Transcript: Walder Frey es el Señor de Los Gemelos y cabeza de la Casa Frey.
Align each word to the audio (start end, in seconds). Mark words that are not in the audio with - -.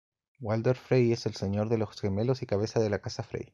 Walder 0.39 0.73
Frey 0.75 1.11
es 1.11 1.27
el 1.27 1.35
Señor 1.35 1.69
de 1.69 1.77
Los 1.77 2.01
Gemelos 2.01 2.41
y 2.41 2.47
cabeza 2.47 2.79
de 2.79 2.89
la 2.89 2.97
Casa 3.03 3.21
Frey. 3.21 3.49